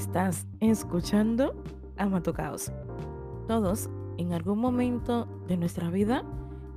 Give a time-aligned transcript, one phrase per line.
[0.00, 1.54] Estás escuchando
[1.98, 2.72] Ama tu Caos.
[3.46, 6.24] Todos, en algún momento de nuestra vida,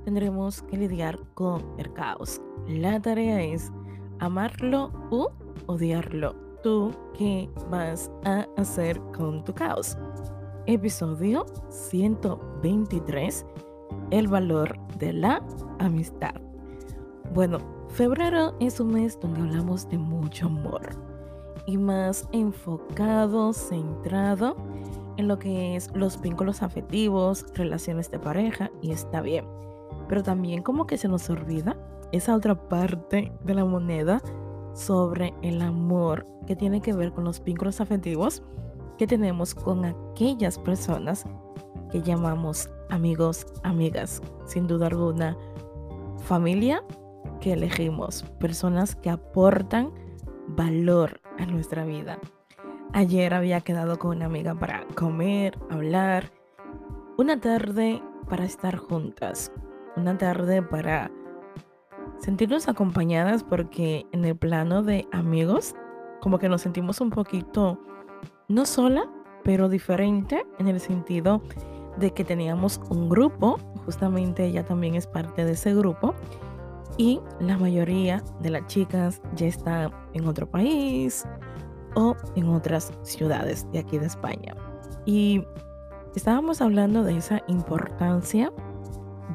[0.04, 2.42] tendremos que lidiar con el caos.
[2.68, 3.72] La tarea es
[4.18, 5.28] amarlo u
[5.64, 6.34] odiarlo.
[6.62, 9.96] ¿Tú qué vas a hacer con tu caos?
[10.66, 13.46] Episodio 123.
[14.10, 15.42] El valor de la
[15.78, 16.34] amistad.
[17.32, 17.56] Bueno,
[17.88, 21.03] febrero es un mes donde hablamos de mucho amor
[21.66, 24.56] y más enfocado, centrado
[25.16, 29.46] en lo que es los vínculos afectivos, relaciones de pareja y está bien.
[30.08, 31.76] Pero también como que se nos olvida
[32.12, 34.20] esa otra parte de la moneda
[34.74, 38.42] sobre el amor que tiene que ver con los vínculos afectivos
[38.98, 41.24] que tenemos con aquellas personas
[41.90, 45.36] que llamamos amigos, amigas, sin duda alguna,
[46.24, 46.82] familia
[47.40, 49.92] que elegimos, personas que aportan
[50.48, 52.18] valor a nuestra vida.
[52.92, 56.30] Ayer había quedado con una amiga para comer, hablar,
[57.18, 59.52] una tarde para estar juntas,
[59.96, 61.10] una tarde para
[62.18, 65.74] sentirnos acompañadas porque en el plano de amigos
[66.20, 67.78] como que nos sentimos un poquito
[68.48, 69.10] no sola,
[69.42, 71.42] pero diferente en el sentido
[71.98, 76.14] de que teníamos un grupo, justamente ella también es parte de ese grupo
[76.96, 81.24] y la mayoría de las chicas ya está en otro país
[81.94, 84.54] o en otras ciudades de aquí de España.
[85.04, 85.44] Y
[86.14, 88.52] estábamos hablando de esa importancia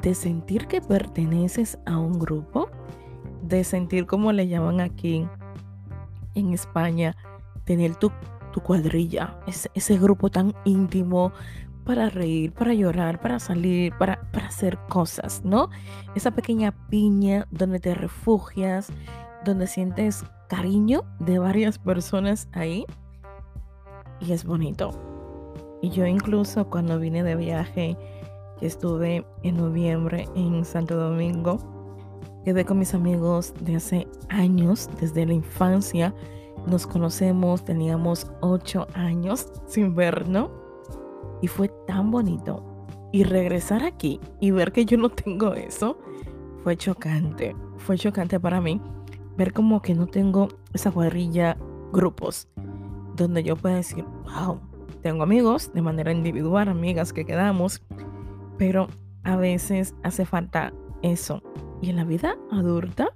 [0.02, 2.68] de sentir que perteneces a un grupo,
[3.42, 5.26] de sentir como le llaman aquí
[6.34, 7.16] en España,
[7.64, 8.10] tener tu,
[8.52, 11.32] tu cuadrilla, ese, ese grupo tan íntimo
[11.84, 15.70] para reír, para llorar, para salir, para, para hacer cosas, ¿no?
[16.14, 18.92] Esa pequeña piña donde te refugias,
[19.44, 22.84] donde sientes cariño de varias personas ahí.
[24.20, 24.90] Y es bonito.
[25.80, 27.96] Y yo incluso cuando vine de viaje,
[28.58, 31.58] que estuve en noviembre en Santo Domingo,
[32.44, 36.14] quedé con mis amigos de hace años, desde la infancia.
[36.66, 40.50] Nos conocemos, teníamos ocho años sin vernos
[41.40, 42.66] y fue tan bonito.
[43.12, 45.98] Y regresar aquí y ver que yo no tengo eso
[46.62, 47.56] fue chocante.
[47.78, 48.80] Fue chocante para mí
[49.36, 51.56] ver como que no tengo esa cuadrilla
[51.92, 52.48] grupos
[53.16, 54.60] donde yo pueda decir, wow,
[55.02, 57.82] tengo amigos de manera individual, amigas que quedamos,
[58.58, 58.88] pero
[59.24, 61.42] a veces hace falta eso.
[61.82, 63.08] Y en la vida adulta,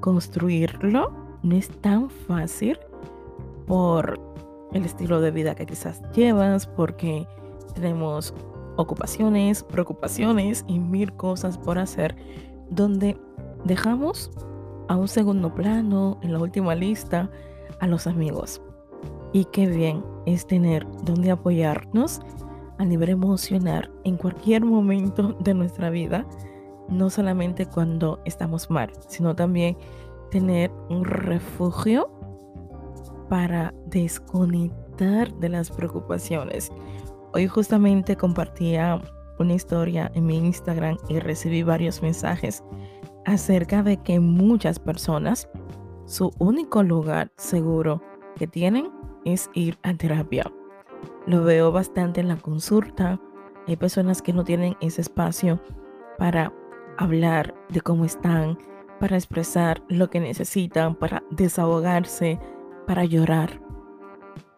[0.00, 1.12] construirlo
[1.42, 2.78] no es tan fácil
[3.66, 4.20] por
[4.72, 7.26] el estilo de vida que quizás llevas, porque
[7.74, 8.34] tenemos
[8.76, 12.16] ocupaciones, preocupaciones y mil cosas por hacer,
[12.70, 13.16] donde
[13.64, 14.30] dejamos
[14.88, 17.30] a un segundo plano, en la última lista,
[17.80, 18.60] a los amigos.
[19.32, 22.20] Y qué bien es tener donde apoyarnos
[22.78, 26.26] a nivel emocional en cualquier momento de nuestra vida,
[26.88, 29.76] no solamente cuando estamos mal, sino también
[30.30, 32.10] tener un refugio
[33.28, 36.70] para desconectar de las preocupaciones,
[37.36, 39.02] Hoy justamente compartía
[39.40, 42.62] una historia en mi Instagram y recibí varios mensajes
[43.26, 45.48] acerca de que muchas personas
[46.06, 48.02] su único lugar seguro
[48.36, 48.90] que tienen
[49.24, 50.44] es ir a terapia.
[51.26, 53.18] Lo veo bastante en la consulta.
[53.66, 55.60] Hay personas que no tienen ese espacio
[56.18, 56.52] para
[56.98, 58.58] hablar de cómo están,
[59.00, 62.38] para expresar lo que necesitan, para desahogarse,
[62.86, 63.60] para llorar.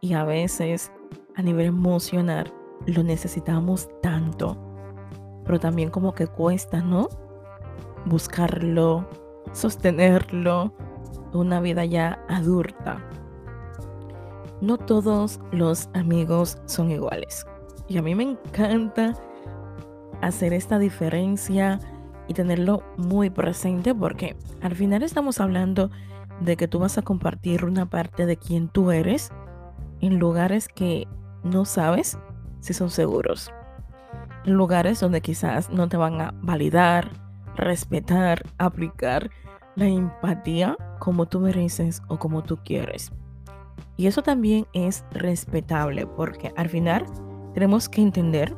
[0.01, 0.91] Y a veces
[1.37, 2.53] a nivel emocional
[2.87, 4.57] lo necesitamos tanto,
[5.45, 7.09] pero también como que cuesta, ¿no?
[8.07, 9.07] Buscarlo,
[9.53, 10.73] sostenerlo,
[11.33, 12.99] una vida ya adulta.
[14.61, 17.45] No todos los amigos son iguales.
[17.89, 19.15] Y a mí me encanta
[20.23, 21.79] hacer esta diferencia
[22.29, 25.91] y tenerlo muy presente porque al final estamos hablando
[26.41, 29.31] de que tú vas a compartir una parte de quien tú eres
[30.01, 31.07] en lugares que
[31.45, 32.19] no sabes
[32.61, 33.51] si son seguros.
[34.45, 37.11] En lugares donde quizás no te van a validar,
[37.57, 39.31] respetar, aplicar
[39.75, 43.13] la empatía como tú mereces o como tú quieres.
[43.97, 47.07] Y eso también es respetable porque al final
[47.55, 48.55] tenemos que entender,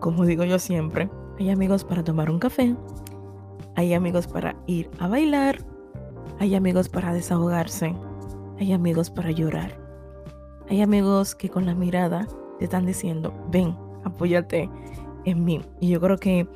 [0.00, 1.08] como digo yo siempre,
[1.38, 2.76] hay amigos para tomar un café,
[3.76, 5.58] hay amigos para ir a bailar,
[6.38, 7.94] hay amigos para desahogarse,
[8.58, 9.78] hay amigos para llorar,
[10.68, 12.26] hay amigos que con la mirada
[12.58, 14.70] te están diciendo, ven, apóyate
[15.24, 15.60] en mí.
[15.80, 16.46] Y yo creo que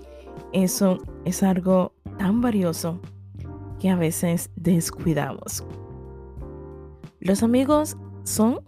[0.52, 3.00] eso es algo tan valioso
[3.78, 5.64] que a veces descuidamos.
[7.20, 8.60] Los amigos son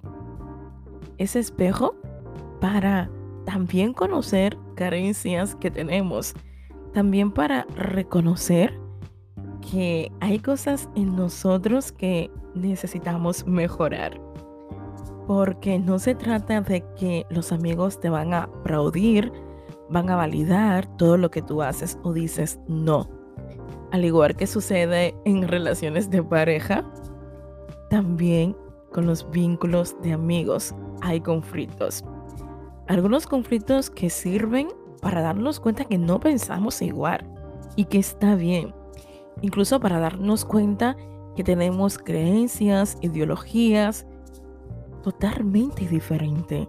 [1.19, 1.95] ese espejo
[2.61, 3.11] para
[3.45, 6.35] también conocer carencias que tenemos,
[6.93, 8.79] también para reconocer
[9.71, 14.21] que hay cosas en nosotros que necesitamos mejorar.
[15.27, 19.33] Porque no se trata de que los amigos te van a aplaudir,
[19.91, 23.09] van a validar todo lo que tú haces o dices no.
[23.93, 26.85] Al igual que sucede en relaciones de pareja,
[27.91, 28.57] también
[28.93, 32.05] con los vínculos de amigos hay conflictos.
[32.87, 34.69] Algunos conflictos que sirven
[35.01, 37.25] para darnos cuenta que no pensamos igual
[37.77, 38.75] y que está bien.
[39.43, 40.97] Incluso para darnos cuenta
[41.35, 44.07] que tenemos creencias, ideologías
[45.03, 46.67] totalmente diferentes.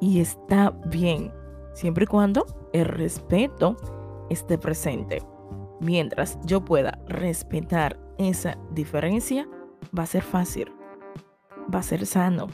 [0.00, 1.32] Y está bien,
[1.74, 3.76] siempre y cuando el respeto
[4.28, 5.22] esté presente.
[5.80, 9.48] Mientras yo pueda respetar esa diferencia,
[9.96, 10.72] va a ser fácil,
[11.72, 12.48] va a ser sano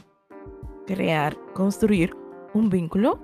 [0.87, 2.15] crear, construir
[2.53, 3.19] un vínculo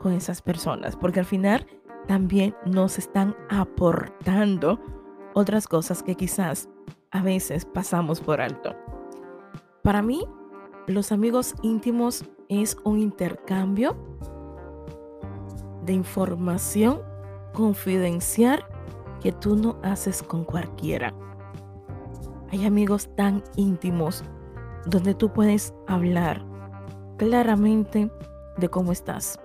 [0.00, 1.66] con esas personas, porque al final
[2.08, 4.80] también nos están aportando
[5.34, 6.68] otras cosas que quizás
[7.12, 8.74] a veces pasamos por alto.
[9.82, 10.26] Para mí,
[10.86, 13.96] los amigos íntimos es un intercambio
[15.82, 17.00] de información
[17.52, 18.64] confidencial
[19.20, 21.14] que tú no haces con cualquiera.
[22.50, 24.24] Hay amigos tan íntimos
[24.86, 26.44] donde tú puedes hablar
[27.16, 28.10] claramente
[28.58, 29.38] de cómo estás,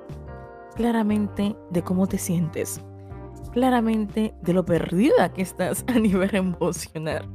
[0.76, 2.82] claramente de cómo te sientes,
[3.54, 7.30] claramente de lo perdida que estás a nivel emocional.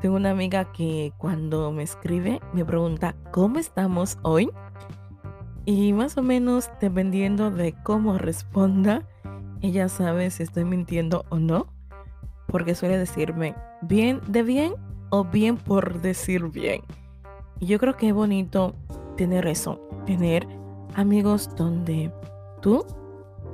[0.00, 4.50] Tengo una amiga que cuando me escribe me pregunta cómo estamos hoy
[5.66, 9.02] y más o menos dependiendo de cómo responda,
[9.62, 11.66] ella sabe si estoy mintiendo o no,
[12.48, 14.74] porque suele decirme bien de bien
[15.10, 16.82] o bien por decir bien.
[17.60, 18.74] Y yo creo que es bonito
[19.16, 20.46] tener eso, tener
[20.94, 22.12] amigos donde
[22.60, 22.84] tú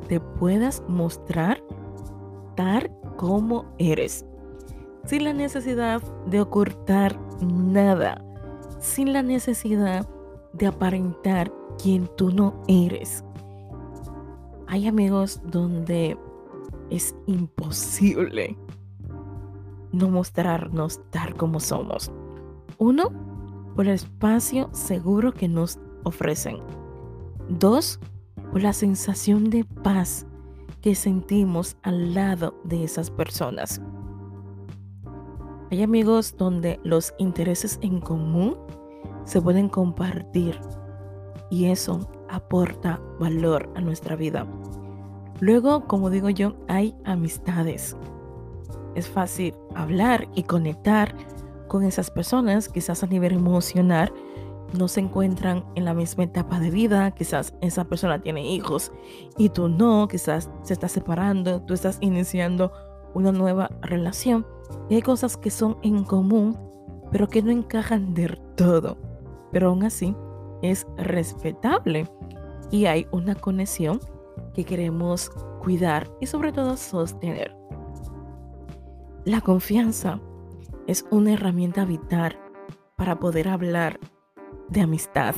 [0.08, 1.62] te puedas mostrar
[2.56, 4.24] tal como eres,
[5.04, 8.24] sin la necesidad de ocultar nada,
[8.80, 10.08] sin la necesidad
[10.52, 13.24] de aparentar quien tú no eres.
[14.66, 16.16] Hay amigos donde
[16.90, 18.56] es imposible
[19.92, 22.10] no mostrarnos tal como somos.
[22.78, 23.10] Uno,
[23.74, 26.58] por el espacio seguro que nos ofrecen.
[27.48, 27.98] Dos,
[28.52, 30.26] por la sensación de paz
[30.80, 33.80] que sentimos al lado de esas personas.
[35.70, 38.56] Hay amigos donde los intereses en común
[39.24, 40.58] se pueden compartir
[41.50, 44.46] y eso aporta valor a nuestra vida.
[45.40, 47.96] Luego, como digo yo, hay amistades.
[48.94, 51.14] Es fácil hablar y conectar
[51.68, 54.12] con esas personas, quizás a nivel emocional,
[54.76, 58.92] no se encuentran en la misma etapa de vida, quizás esa persona tiene hijos
[59.36, 62.72] y tú no, quizás se está separando, tú estás iniciando
[63.14, 64.46] una nueva relación
[64.88, 66.56] y hay cosas que son en común,
[67.10, 68.96] pero que no encajan del todo.
[69.50, 70.14] Pero aún así
[70.62, 72.06] es respetable
[72.70, 74.00] y hay una conexión
[74.54, 75.30] que queremos
[75.62, 77.54] cuidar y sobre todo sostener.
[79.24, 80.20] La confianza
[80.86, 82.38] es una herramienta vital
[82.96, 84.00] para poder hablar
[84.68, 85.34] de amistad.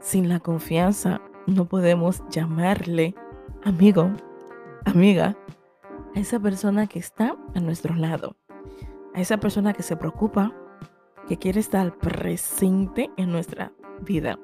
[0.00, 3.14] Sin la confianza no podemos llamarle
[3.64, 4.10] amigo,
[4.84, 5.36] amiga,
[6.14, 8.36] a esa persona que está a nuestro lado,
[9.14, 10.52] a esa persona que se preocupa,
[11.28, 13.72] que quiere estar presente en nuestra
[14.02, 14.38] vida.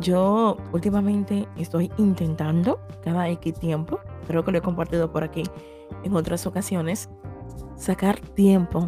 [0.00, 5.44] Yo últimamente estoy intentando cada X tiempo, creo que lo he compartido por aquí
[6.02, 7.08] en otras ocasiones,
[7.76, 8.86] sacar tiempo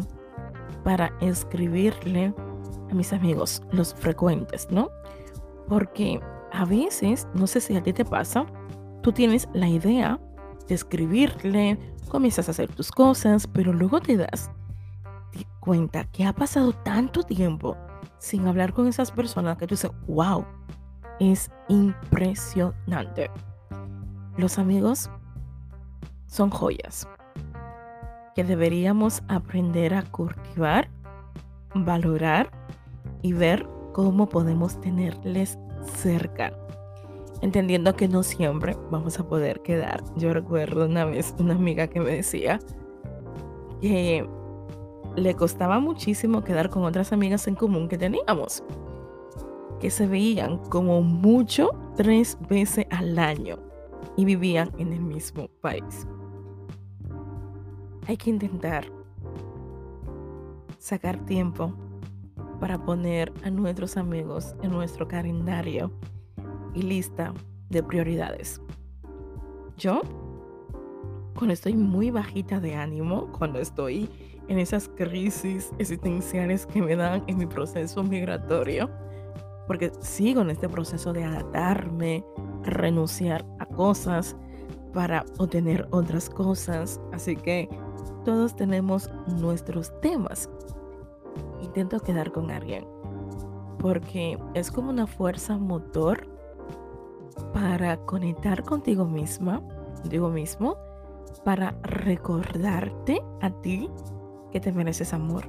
[0.83, 2.33] para escribirle
[2.89, 4.89] a mis amigos, los frecuentes, ¿no?
[5.67, 6.19] Porque
[6.51, 8.45] a veces, no sé si a ti te pasa,
[9.01, 10.19] tú tienes la idea
[10.67, 11.77] de escribirle,
[12.09, 14.51] comienzas a hacer tus cosas, pero luego te das
[15.67, 17.75] cuenta que ha pasado tanto tiempo
[18.19, 20.45] sin hablar con esas personas que tú dices, wow,
[21.19, 23.29] es impresionante.
[24.37, 25.09] Los amigos
[26.27, 27.07] son joyas
[28.35, 30.89] que deberíamos aprender a cultivar,
[31.73, 32.51] valorar
[33.23, 35.57] y ver cómo podemos tenerles
[35.95, 36.53] cerca.
[37.41, 40.03] Entendiendo que no siempre vamos a poder quedar.
[40.17, 42.59] Yo recuerdo una vez una amiga que me decía
[43.81, 44.27] que
[45.17, 48.63] le costaba muchísimo quedar con otras amigas en común que teníamos,
[49.81, 53.57] que se veían como mucho tres veces al año
[54.15, 56.07] y vivían en el mismo país
[58.07, 58.85] hay que intentar
[60.79, 61.73] sacar tiempo
[62.59, 65.91] para poner a nuestros amigos en nuestro calendario
[66.73, 67.33] y lista
[67.69, 68.61] de prioridades.
[69.77, 70.01] Yo,
[71.37, 74.09] cuando estoy muy bajita de ánimo, cuando estoy
[74.47, 78.89] en esas crisis existenciales que me dan en mi proceso migratorio,
[79.67, 82.25] porque sigo en este proceso de adaptarme,
[82.63, 84.35] renunciar a cosas
[84.93, 87.69] para obtener otras cosas, así que
[88.25, 90.49] todos tenemos nuestros temas.
[91.61, 92.83] Intento quedar con alguien,
[93.77, 96.27] porque es como una fuerza motor
[97.53, 99.61] para conectar contigo misma,
[100.01, 100.86] contigo mismo,
[101.47, 103.89] para recordarte a ti
[104.51, 105.45] que te mereces amor.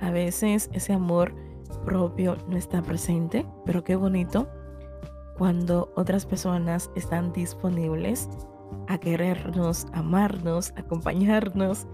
[0.00, 1.36] A veces ese amor
[1.84, 4.48] propio no está presente, pero qué bonito
[5.38, 8.28] cuando otras personas están disponibles
[8.88, 11.86] a querernos, amarnos, acompañarnos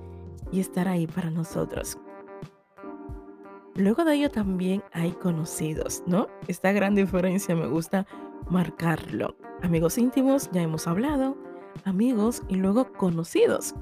[0.51, 1.99] y estar ahí para nosotros.
[3.75, 6.29] Luego de ello también hay conocidos, ¿no?
[6.49, 8.07] Esta gran diferencia me gusta
[8.49, 9.37] marcarlo.
[9.61, 11.50] Amigos íntimos, ya hemos hablado,
[11.85, 13.75] amigos y luego conocidos.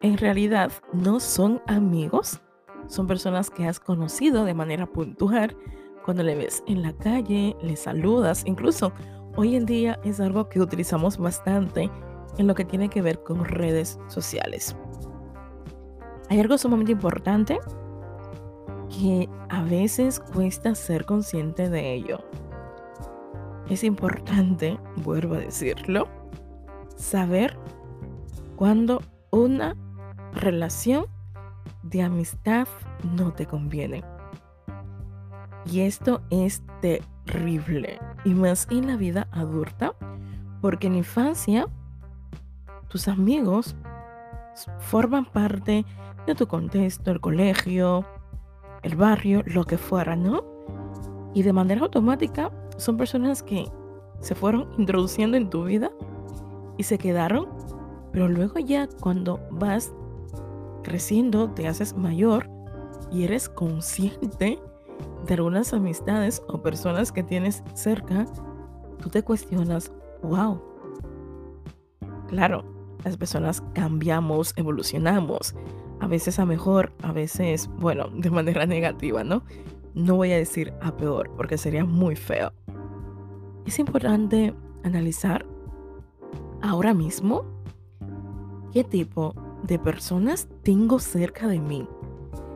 [0.00, 2.40] En realidad no son amigos,
[2.86, 5.56] son personas que has conocido de manera puntual.
[6.04, 8.92] Cuando le ves en la calle, le saludas, incluso
[9.36, 11.90] hoy en día es algo que utilizamos bastante
[12.36, 14.76] en lo que tiene que ver con redes sociales.
[16.28, 17.58] Hay algo sumamente importante
[18.88, 22.18] que a veces cuesta ser consciente de ello.
[23.68, 26.08] Es importante, vuelvo a decirlo,
[27.04, 27.56] saber
[28.56, 29.76] cuando una
[30.32, 31.04] relación
[31.82, 32.66] de amistad
[33.14, 34.02] no te conviene.
[35.70, 39.94] Y esto es terrible, y más en la vida adulta,
[40.62, 41.66] porque en infancia
[42.88, 43.76] tus amigos
[44.78, 45.84] forman parte
[46.26, 48.06] de tu contexto, el colegio,
[48.82, 50.42] el barrio, lo que fuera, ¿no?
[51.34, 53.70] Y de manera automática son personas que
[54.20, 55.90] se fueron introduciendo en tu vida
[56.76, 57.48] y se quedaron,
[58.12, 59.92] pero luego ya cuando vas
[60.82, 62.48] creciendo, te haces mayor
[63.10, 64.58] y eres consciente
[65.26, 68.26] de algunas amistades o personas que tienes cerca,
[69.00, 70.60] tú te cuestionas, wow,
[72.28, 72.64] claro,
[73.04, 75.54] las personas cambiamos, evolucionamos,
[76.00, 79.44] a veces a mejor, a veces, bueno, de manera negativa, ¿no?
[79.94, 82.52] No voy a decir a peor, porque sería muy feo.
[83.64, 85.46] Es importante analizar
[86.64, 87.44] ahora mismo
[88.72, 91.86] qué tipo de personas tengo cerca de mí.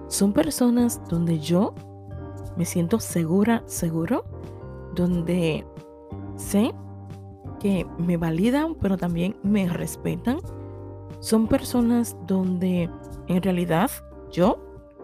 [0.09, 1.75] Son personas donde yo
[2.57, 4.25] me siento segura, seguro,
[4.95, 5.65] donde
[6.37, 6.75] sé
[7.61, 10.39] que me validan, pero también me respetan.
[11.21, 12.91] Son personas donde
[13.29, 13.91] en realidad
[14.33, 14.59] yo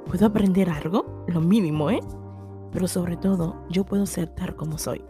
[0.07, 2.01] puedo aprender algo, lo mínimo, ¿eh?
[2.73, 5.05] Pero sobre todo, yo puedo ser tal como soy.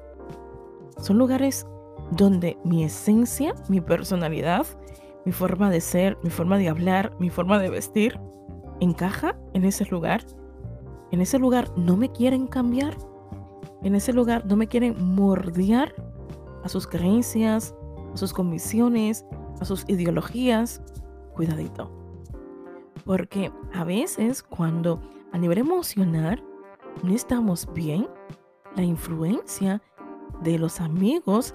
[0.98, 1.66] Son lugares
[2.11, 4.66] donde mi esencia, mi personalidad,
[5.25, 8.20] mi forma de ser, mi forma de hablar, mi forma de vestir,
[8.80, 10.25] encaja en ese lugar.
[11.11, 12.96] En ese lugar no me quieren cambiar.
[13.82, 15.94] En ese lugar no me quieren mordear
[16.62, 17.75] a sus creencias,
[18.12, 19.25] a sus convicciones,
[19.61, 20.82] a sus ideologías.
[21.34, 21.90] Cuidadito.
[23.04, 25.00] Porque a veces cuando
[25.32, 26.42] a nivel emocional
[27.02, 28.08] no estamos bien,
[28.76, 29.82] la influencia
[30.42, 31.54] de los amigos,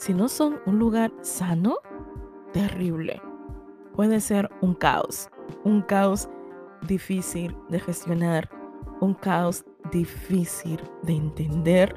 [0.00, 1.76] si no son un lugar sano,
[2.54, 3.20] terrible.
[3.94, 5.28] Puede ser un caos,
[5.62, 6.26] un caos
[6.88, 8.48] difícil de gestionar,
[9.02, 11.94] un caos difícil de entender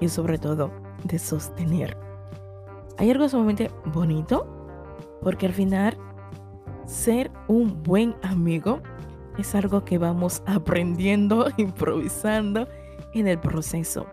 [0.00, 0.70] y sobre todo
[1.02, 1.98] de sostener.
[2.98, 4.46] Hay algo sumamente bonito
[5.20, 5.98] porque al final
[6.86, 8.80] ser un buen amigo
[9.38, 12.68] es algo que vamos aprendiendo, improvisando
[13.12, 14.06] en el proceso.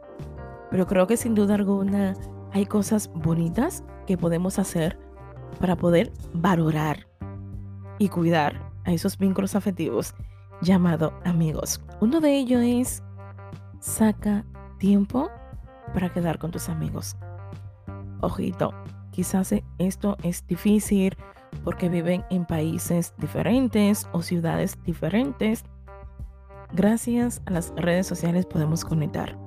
[0.71, 2.15] Pero creo que sin duda alguna
[2.53, 4.97] hay cosas bonitas que podemos hacer
[5.59, 7.07] para poder valorar
[7.99, 10.13] y cuidar a esos vínculos afectivos
[10.61, 11.81] llamados amigos.
[11.99, 13.03] Uno de ellos es
[13.79, 14.45] saca
[14.79, 15.29] tiempo
[15.93, 17.15] para quedar con tus amigos.
[18.21, 18.73] Ojito,
[19.11, 21.15] quizás esto es difícil
[21.63, 25.63] porque viven en países diferentes o ciudades diferentes.
[26.73, 29.46] Gracias a las redes sociales podemos conectar.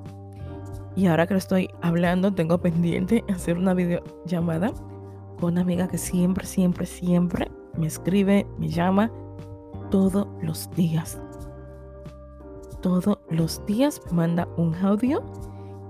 [0.97, 4.73] Y ahora que lo estoy hablando, tengo pendiente hacer una videollamada
[5.41, 9.11] con una amiga que siempre, siempre, siempre me escribe, me llama
[9.91, 11.21] todos los días.
[12.83, 15.23] Todos los días me manda un audio,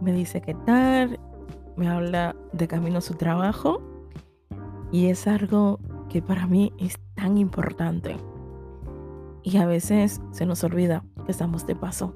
[0.00, 1.18] me dice qué tal,
[1.76, 3.80] me habla de camino a su trabajo
[4.92, 5.78] y es algo
[6.08, 8.16] que para mí es tan importante.
[9.42, 12.12] Y a veces se nos olvida que estamos de paso.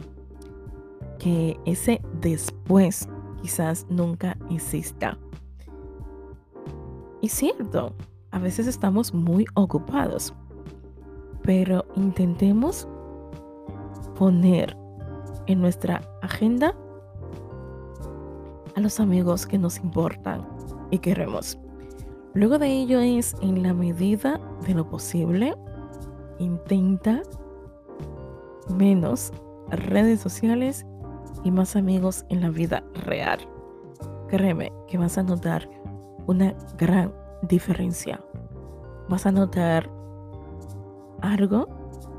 [1.25, 3.09] Que ese después
[3.41, 5.17] quizás nunca exista.
[7.23, 7.95] Y cierto,
[8.31, 10.35] a veces estamos muy ocupados,
[11.43, 12.87] pero intentemos
[14.19, 14.77] poner
[15.47, 16.77] en nuestra agenda
[18.77, 20.47] a los amigos que nos importan
[20.91, 21.59] y queremos.
[22.35, 25.55] Luego de ello es en la medida de lo posible,
[26.39, 27.23] intenta
[28.69, 29.33] menos
[29.71, 30.85] redes sociales
[31.45, 33.39] y más amigos en la vida real.
[34.29, 35.69] Créeme que vas a notar
[36.27, 38.21] una gran diferencia.
[39.09, 39.91] Vas a notar
[41.21, 41.69] algo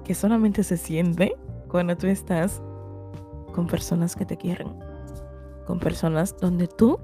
[0.04, 1.36] que solamente se siente
[1.68, 2.62] cuando tú estás
[3.54, 4.68] con personas que te quieren.
[5.66, 7.00] Con personas donde tú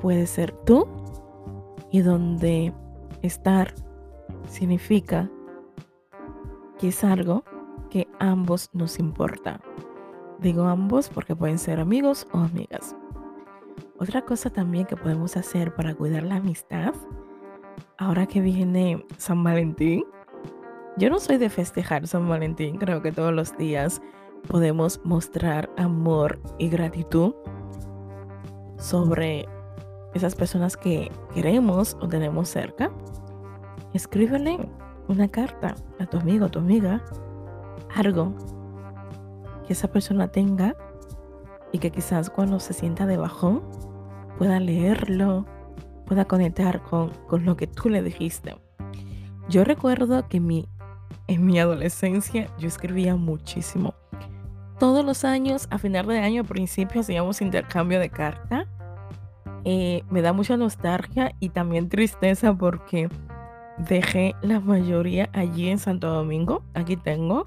[0.00, 0.86] puedes ser tú
[1.92, 2.74] y donde
[3.22, 3.72] estar
[4.48, 5.30] significa
[6.78, 7.44] que es algo
[7.90, 9.60] que ambos nos importa.
[10.42, 12.96] Digo ambos porque pueden ser amigos o amigas.
[13.98, 16.94] Otra cosa también que podemos hacer para cuidar la amistad,
[17.96, 20.04] ahora que viene San Valentín,
[20.98, 24.02] yo no soy de festejar San Valentín, creo que todos los días
[24.48, 27.34] podemos mostrar amor y gratitud
[28.78, 29.48] sobre
[30.14, 32.90] esas personas que queremos o tenemos cerca.
[33.94, 34.68] Escríbele
[35.06, 37.00] una carta a tu amigo o tu amiga,
[37.94, 38.34] algo
[39.72, 40.76] esa persona tenga
[41.72, 43.62] y que quizás cuando se sienta de bajón
[44.38, 45.46] pueda leerlo,
[46.06, 48.56] pueda conectar con, con lo que tú le dijiste.
[49.48, 50.68] Yo recuerdo que mi,
[51.26, 53.94] en mi adolescencia yo escribía muchísimo.
[54.78, 58.66] Todos los años, a final de año, al principio hacíamos intercambio de carta.
[59.64, 63.08] Eh, me da mucha nostalgia y también tristeza porque
[63.78, 66.64] dejé la mayoría allí en Santo Domingo.
[66.74, 67.44] Aquí tengo.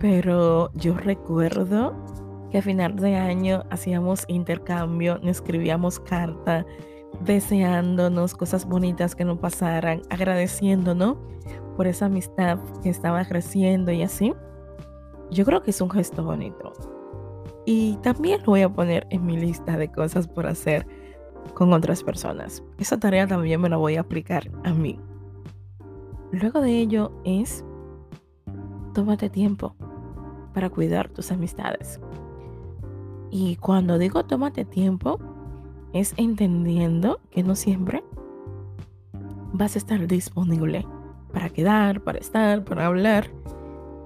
[0.00, 1.94] Pero yo recuerdo
[2.50, 6.64] que a final de año hacíamos intercambio, escribíamos carta,
[7.20, 11.18] deseándonos cosas bonitas que nos pasaran, agradeciéndonos
[11.76, 14.32] por esa amistad que estaba creciendo y así.
[15.30, 16.72] Yo creo que es un gesto bonito.
[17.66, 20.86] Y también lo voy a poner en mi lista de cosas por hacer
[21.52, 22.64] con otras personas.
[22.78, 24.98] Esa tarea también me la voy a aplicar a mí.
[26.32, 27.64] Luego de ello es,
[28.94, 29.76] tómate tiempo
[30.52, 32.00] para cuidar tus amistades.
[33.30, 35.18] Y cuando digo tómate tiempo,
[35.92, 38.04] es entendiendo que no siempre
[39.52, 40.86] vas a estar disponible
[41.32, 43.30] para quedar, para estar, para hablar,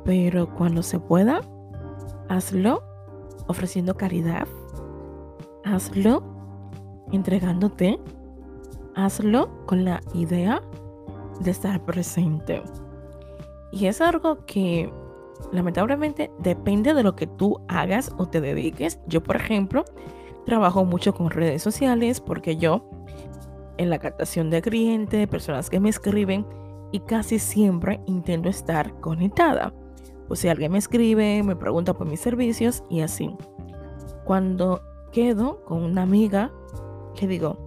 [0.04, 1.40] pero cuando se pueda,
[2.28, 2.82] hazlo
[3.46, 4.46] ofreciendo caridad,
[5.64, 6.22] hazlo
[7.12, 7.98] entregándote,
[8.94, 10.62] hazlo con la idea
[11.40, 12.62] de estar presente.
[13.72, 14.92] Y es algo que
[15.52, 18.98] lamentablemente depende de lo que tú hagas o te dediques.
[19.06, 19.84] Yo, por ejemplo,
[20.44, 22.88] trabajo mucho con redes sociales porque yo
[23.78, 26.46] en la captación de clientes, personas que me escriben
[26.92, 29.72] y casi siempre intento estar conectada.
[30.28, 33.34] O si alguien me escribe, me pregunta por mis servicios y así.
[34.24, 34.80] Cuando
[35.12, 36.50] quedo con una amiga,
[37.20, 37.58] le digo,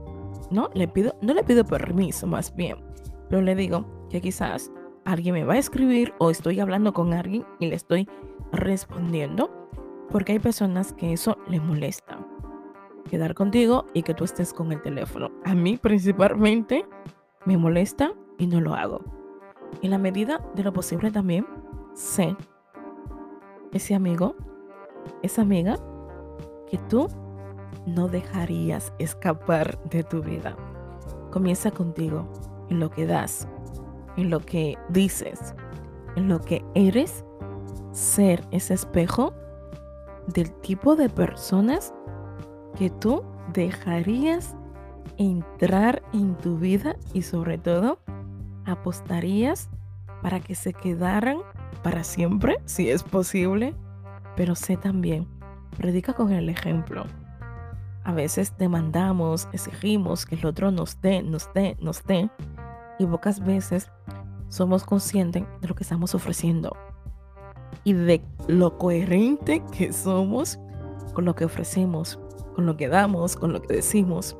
[0.49, 2.77] no, le pido, no le pido permiso más bien,
[3.29, 4.71] pero le digo que quizás
[5.07, 8.09] alguien me va a escribir o estoy hablando con alguien y le estoy
[8.51, 9.69] respondiendo,
[10.11, 12.19] porque hay personas que eso le molesta.
[13.09, 15.31] Quedar contigo y que tú estés con el teléfono.
[15.45, 16.85] A mí principalmente
[17.45, 19.01] me molesta y no lo hago.
[19.81, 21.47] En la medida de lo posible también
[21.93, 22.35] sé
[23.71, 24.35] ese amigo,
[25.23, 25.77] esa amiga
[26.69, 27.07] que tú
[27.85, 30.57] no dejarías escapar de tu vida.
[31.31, 32.27] Comienza contigo
[32.69, 33.47] en lo que das,
[34.17, 35.55] en lo que dices,
[36.15, 37.23] en lo que eres,
[37.91, 39.33] ser ese espejo
[40.27, 41.93] del tipo de personas
[42.77, 44.55] que tú dejarías
[45.17, 47.99] entrar en tu vida y sobre todo
[48.65, 49.69] apostarías
[50.21, 51.39] para que se quedaran
[51.83, 53.73] para siempre, si es posible,
[54.35, 55.27] pero sé también,
[55.77, 57.05] predica con el ejemplo.
[58.03, 62.29] A veces demandamos, exigimos que el otro nos dé, nos dé, nos dé,
[62.99, 63.89] y pocas veces
[64.49, 66.75] somos conscientes de lo que estamos ofreciendo
[67.83, 70.59] y de lo coherente que somos
[71.13, 72.19] con lo que ofrecemos,
[72.55, 74.35] con lo que damos, con lo que decimos,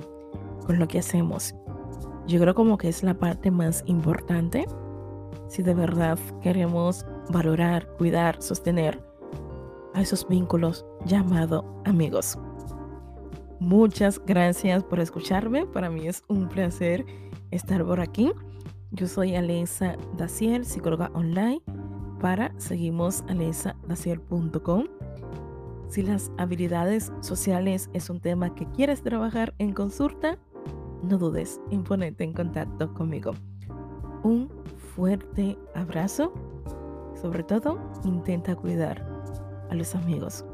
[0.66, 1.56] con lo que hacemos.
[2.28, 4.66] Yo creo como que es la parte más importante
[5.48, 9.02] si de verdad queremos valorar, cuidar, sostener
[9.94, 12.38] a esos vínculos llamados amigos.
[13.60, 15.66] Muchas gracias por escucharme.
[15.66, 17.06] Para mí es un placer
[17.52, 18.32] estar por aquí.
[18.92, 21.62] Yo soy Alesa Dacier, psicóloga online
[22.22, 24.86] para seguimos alesadacier.com
[25.90, 30.38] Si las habilidades sociales es un tema que quieres trabajar en consulta,
[31.04, 33.34] no dudes en ponerte en contacto conmigo.
[34.24, 34.50] Un
[34.96, 36.34] fuerte abrazo.
[37.22, 39.06] Sobre todo, intenta cuidar
[39.70, 40.46] a los amigos